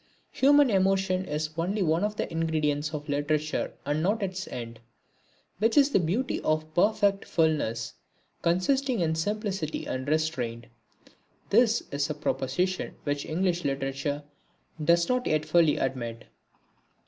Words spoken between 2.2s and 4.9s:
ingredients of literature and not its end,